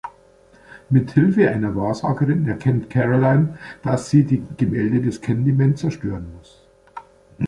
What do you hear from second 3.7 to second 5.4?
dass sie die Gemälde des